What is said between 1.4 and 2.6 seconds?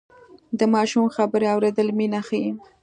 اورېدل مینه ښيي.